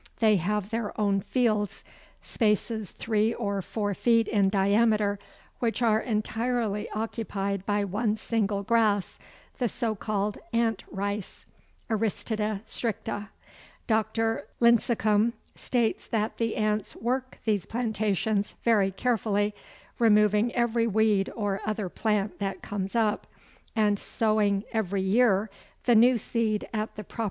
They 0.17 0.37
have 0.37 0.71
their 0.71 0.99
own 0.99 1.19
fields 1.21 1.83
spaces 2.23 2.89
three 2.89 3.35
or 3.35 3.61
four 3.61 3.93
feet 3.93 4.27
in 4.27 4.49
diameter 4.49 5.19
which 5.59 5.83
are 5.83 5.99
entirely 5.99 6.89
occupied 6.89 7.67
by 7.67 7.83
one 7.83 8.15
single 8.15 8.63
grass, 8.63 9.19
the 9.59 9.69
so 9.69 9.93
called 9.93 10.39
Ant 10.53 10.83
rice 10.89 11.45
(Aristida 11.87 12.63
stricta). 12.65 13.29
Dr. 13.85 14.47
Lincecum 14.59 15.33
states 15.53 16.07
that 16.07 16.37
the 16.37 16.55
ants 16.55 16.95
"work" 16.95 17.37
these 17.45 17.67
plantations 17.67 18.55
very 18.63 18.89
carefully, 18.89 19.53
removing 19.99 20.51
every 20.55 20.87
weed 20.87 21.31
or 21.35 21.61
other 21.63 21.89
plant 21.89 22.39
that 22.39 22.63
comes 22.63 22.95
up, 22.95 23.27
and 23.75 23.99
sowing 23.99 24.63
every 24.73 25.03
year 25.03 25.47
the 25.83 25.93
new 25.93 26.17
seed 26.17 26.67
at 26.73 26.95
the 26.95 27.03
proper 27.03 27.09
season. 27.11 27.17